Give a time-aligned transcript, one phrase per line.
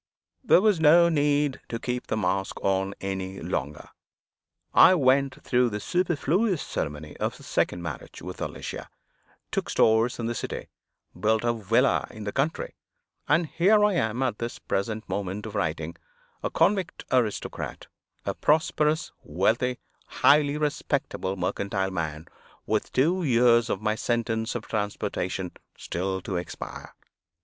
[0.43, 3.89] There was now no need to keep the mask on any longer.
[4.73, 8.89] I went through the superfluous ceremony of a second marriage with Alicia;
[9.51, 10.69] took stores in the city;
[11.19, 12.73] built a villa in the country;
[13.27, 15.95] and here I am at this present moment of writing,
[16.41, 17.85] a convict aristocrat
[18.25, 19.77] a prosperous, wealthy,
[20.07, 22.25] highly respectable mercantile man,
[22.65, 26.95] with two years of my sentence of transportation still to expire.